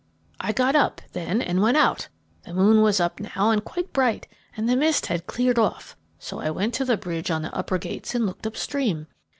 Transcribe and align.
"I 0.39 0.51
got 0.51 0.75
up 0.75 0.99
then 1.13 1.43
and 1.43 1.61
went 1.61 1.77
out. 1.77 2.07
The 2.43 2.55
moon 2.55 2.81
was 2.81 2.99
up 2.99 3.19
now 3.19 3.51
and 3.51 3.63
quite 3.63 3.93
bright, 3.93 4.27
and 4.57 4.67
the 4.67 4.75
mist 4.75 5.05
had 5.05 5.27
cleared 5.27 5.59
off, 5.59 5.95
so 6.17 6.39
I 6.39 6.49
went 6.49 6.73
to 6.73 6.85
the 6.85 6.97
bridge 6.97 7.29
on 7.29 7.43
the 7.43 7.55
upper 7.55 7.77
gates 7.77 8.15
and 8.15 8.25
looked 8.25 8.47
up 8.47 8.57
stream. 8.57 9.05